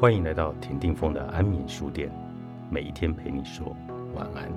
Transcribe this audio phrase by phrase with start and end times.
[0.00, 2.10] 欢迎来到田定峰的安眠书店，
[2.70, 3.76] 每一天陪你说
[4.14, 4.50] 晚安。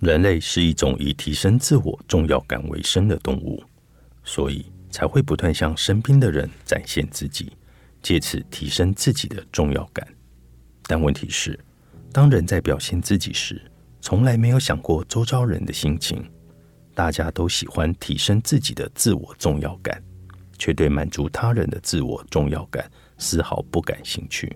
[0.00, 3.62] 人类是一种以提升自我重要感为生的动物，
[4.24, 7.52] 所以才会不断向身边的人展现自己，
[8.00, 10.08] 借此提升自己的重要感。
[10.84, 11.58] 但问题是，
[12.12, 13.60] 当人在表现自己时，
[14.02, 16.22] 从来没有想过周遭人的心情。
[16.94, 20.02] 大家都喜欢提升自己的自我重要感，
[20.58, 22.84] 却对满足他人的自我重要感
[23.16, 24.54] 丝毫不感兴趣，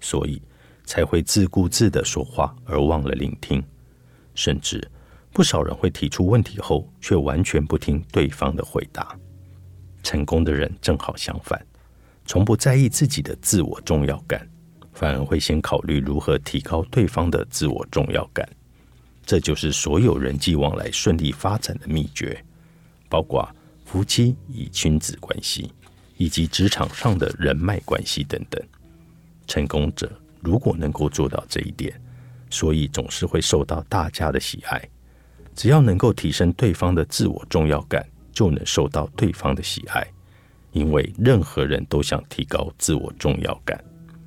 [0.00, 0.42] 所以
[0.84, 3.62] 才会自顾自的说话，而忘了聆听。
[4.34, 4.90] 甚至
[5.32, 9.16] 不少人会提出问题后，却完全不听对方的回答。
[10.02, 11.64] 成功的人正好相反，
[12.26, 14.44] 从不在意自己的自我重要感，
[14.92, 18.48] 反而会先考虑如何提高对方的自我重要感。
[19.24, 22.44] 这就是所有人际往来顺利发展的秘诀，
[23.08, 23.48] 包括
[23.84, 25.72] 夫妻与亲子关系，
[26.16, 28.60] 以及职场上的人脉关系等等。
[29.46, 32.00] 成功者如果能够做到这一点，
[32.50, 34.82] 所以总是会受到大家的喜爱。
[35.54, 40.06] 只要能够提升对方的自我重要感，就能受到对方的喜爱。
[40.72, 43.78] 因为任何人都想提高自我重要感，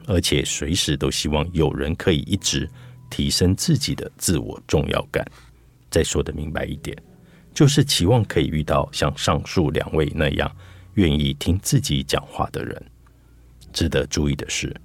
[0.07, 2.69] 而且随时都希望有人可以一直
[3.09, 5.25] 提升自己的自我重要感。
[5.89, 6.95] 再说的明白一点，
[7.53, 10.49] 就是期望可以遇到像上述两位那样
[10.95, 12.85] 愿意听自己讲话的人。
[13.73, 14.75] 值得注意的是。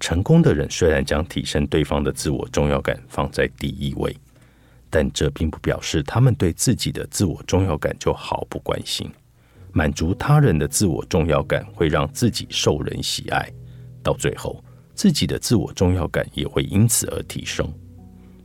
[0.00, 4.14] 成功的人虽然将提升对方的自我重要感放在第一位，
[4.90, 9.10] 但这并不表示他们对自己的自我重要感就毫不关心。
[9.72, 13.50] 满足他人的自我重要感会让自己受人喜爱，
[14.02, 14.62] 到最后
[14.94, 17.72] 自己的自我重要感也会因此而提升。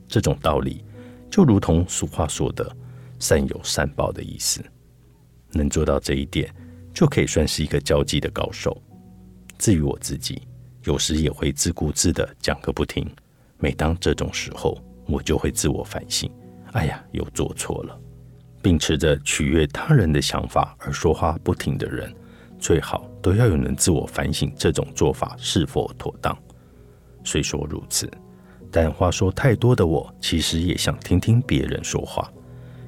[0.07, 0.83] 这种道理
[1.29, 2.75] 就如同俗话说的
[3.19, 4.63] “善有善报”的意思。
[5.51, 6.53] 能做到这一点，
[6.93, 8.81] 就可以算是一个交际的高手。
[9.57, 10.41] 至于我自己，
[10.85, 13.07] 有时也会自顾自的讲个不停。
[13.57, 16.31] 每当这种时候，我就会自我反省：
[16.71, 17.99] 哎呀，又做错了。
[18.61, 22.13] 秉持着取悦他人的想法而说话不停的人，
[22.59, 26.37] 最好都要有人自我反省这种做法是否妥当。
[27.23, 28.09] 虽说如此，
[28.71, 32.31] 但话说太多的我，其实也想听听别人说话，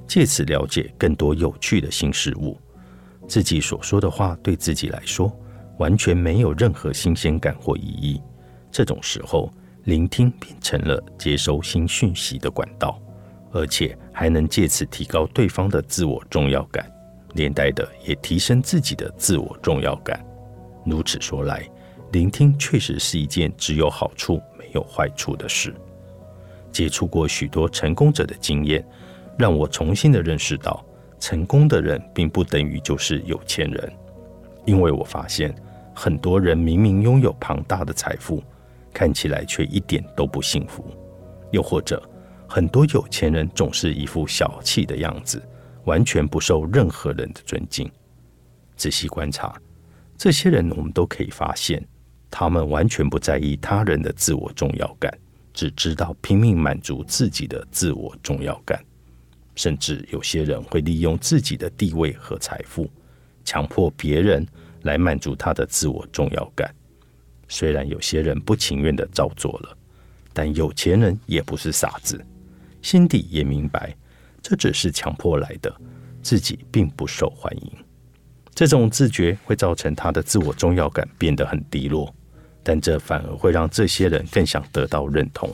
[0.07, 2.59] 借此了解更多有趣的新事物。
[3.27, 5.31] 自己所说的话，对自己来说。
[5.77, 8.21] 完全没有任何新鲜感或意义，
[8.71, 9.51] 这种时候，
[9.85, 13.01] 聆听变成了接收新讯息的管道，
[13.51, 16.87] 而且还能借此提高对方的自我重要感，
[17.33, 20.23] 连带的也提升自己的自我重要感。
[20.85, 21.67] 如此说来，
[22.11, 25.73] 聆听确实是一件只有好处没有坏处的事。
[26.71, 28.85] 接触过许多成功者的经验，
[29.37, 30.83] 让我重新的认识到，
[31.19, 33.93] 成功的人并不等于就是有钱人，
[34.65, 35.53] 因为我发现。
[35.93, 38.41] 很多人明明拥有庞大的财富，
[38.93, 40.81] 看起来却一点都不幸福；
[41.51, 42.01] 又或者，
[42.47, 45.43] 很多有钱人总是一副小气的样子，
[45.85, 47.89] 完全不受任何人的尊敬。
[48.75, 49.59] 仔细观察
[50.17, 51.85] 这些人，我们都可以发现，
[52.29, 55.11] 他们完全不在意他人的自我重要感，
[55.53, 58.83] 只知道拼命满足自己的自我重要感。
[59.55, 62.89] 甚至有些人会利用自己的地位和财富，
[63.43, 64.45] 强迫别人。
[64.83, 66.73] 来满足他的自我重要感。
[67.47, 69.77] 虽然有些人不情愿的照做了，
[70.33, 72.19] 但有钱人也不是傻子，
[72.81, 73.95] 心底也明白
[74.41, 75.73] 这只是强迫来的，
[76.21, 77.71] 自己并不受欢迎。
[78.53, 82.13] 这种自觉会造成他的自我重要感变得很低落，
[82.61, 85.49] 但这反而会让这些人更想得到认同，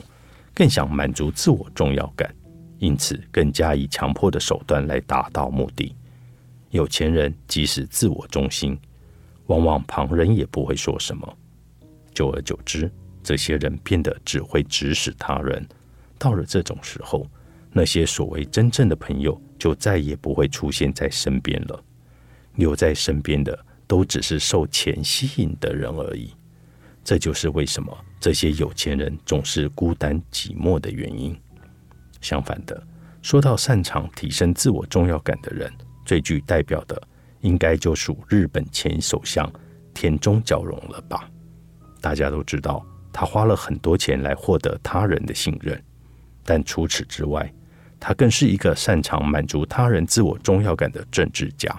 [0.54, 2.34] 更想满足自我重要感，
[2.78, 5.94] 因此更加以强迫的手段来达到目的。
[6.70, 8.78] 有钱人即使自我中心。
[9.46, 11.38] 往往旁人也不会说什么，
[12.12, 12.92] 久而久之，
[13.22, 15.66] 这些人变得只会指使他人。
[16.18, 17.26] 到了这种时候，
[17.78, 21.84] 那些所谓真正的朋友就再也不会出现在身边了。
[22.56, 26.34] 留在身边的都只是受钱吸引的人而已。
[27.04, 31.38] 这就是为什么这些有钱人总是孤单寂寞的原因。
[32.20, 32.84] 相反的，
[33.22, 35.72] 说到擅长提升自我重要感的人，
[36.04, 37.00] 最具代表的。
[37.42, 39.48] 应该就属日本前首相
[39.94, 41.30] 田中角荣了吧？
[42.00, 45.80] 大家都知道，他花了很多钱来获得他人的信任，
[46.42, 47.48] 但除此之外，
[48.00, 51.74] 他更是一个擅长满足他人自我重要感的政治家。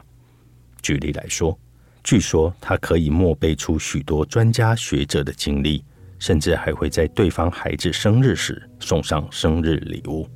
[0.82, 1.58] 举例来说，
[2.04, 5.84] 据说他可以默背出许多专家学者的经历，
[6.18, 10.28] 甚至还会在对方孩子生日时送上生日礼物。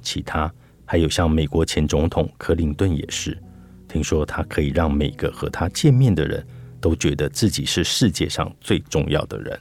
[0.00, 0.52] 其他
[0.84, 3.36] 还有像美国前总统克林顿也是，
[3.88, 6.44] 听说他可以让每个和他见面的人
[6.80, 9.60] 都觉得自己是世界上最重要的人。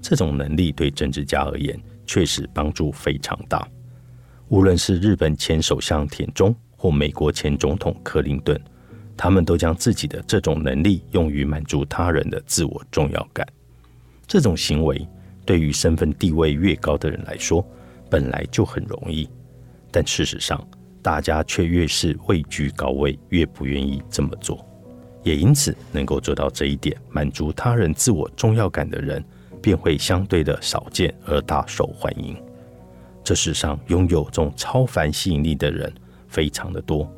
[0.00, 3.66] 这种能力对政治家而言确实帮助非常大。
[4.54, 8.56] 无论是日本前首相田中或美国前总统克林顿。
[9.16, 13.44] 他们都将自己的这种能力用于满足他人的自我重要感。
[14.28, 15.08] 这种行为
[15.44, 17.66] 对于身份地位越高的人来说，
[18.08, 19.28] 本来就很容易。
[19.90, 20.64] 但事实上，
[21.02, 24.64] 大家却越是位居高位，越不愿意这么做。
[25.24, 29.24] 也因此，能够做到这一点，满足他人自我重要感的人，
[29.60, 32.36] 便会相对的少见而大受欢迎。
[33.24, 35.92] 这世上拥有这种超凡吸引力的人，
[36.28, 37.10] 非常的多。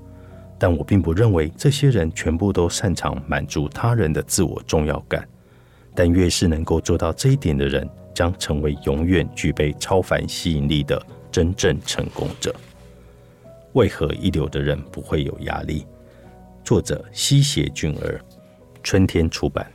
[0.59, 5.29] 但我并不认为这些人全部都擅长满足他人的自我重要感。
[5.95, 12.55] 但越是能够做到这一点的人，将成为永远具备超凡吸引力的真正成功者。
[13.73, 15.87] 为何一流的人不会有压力？
[16.63, 18.21] 作者：西邪俊儿，
[18.83, 19.71] 春天出版。